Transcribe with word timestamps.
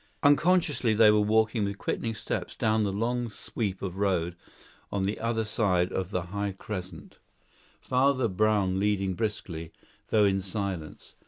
Unconsciously 0.23 0.95
they 0.95 1.11
were 1.11 1.19
walking 1.19 1.63
with 1.63 1.77
quickening 1.77 2.15
steps 2.15 2.55
down 2.55 2.81
the 2.81 2.91
long 2.91 3.29
sweep 3.29 3.83
of 3.83 3.97
road 3.97 4.35
on 4.91 5.03
the 5.03 5.19
other 5.19 5.45
side 5.45 5.91
of 5.91 6.09
the 6.09 6.23
high 6.33 6.51
crescent, 6.53 7.19
Father 7.79 8.27
Brown 8.27 8.79
leading 8.79 9.13
briskly, 9.13 9.71
though 10.07 10.25
in 10.25 10.41
silence. 10.41 11.13